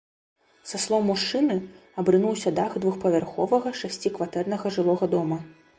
Са 0.69 0.79
слоў 0.85 1.01
мужчыны, 1.09 1.57
абрынуўся 2.05 2.55
дах 2.61 2.71
двухпавярховага 2.87 3.69
шасцікватэрнага 3.83 4.67
жылога 4.81 5.05
дома. 5.17 5.39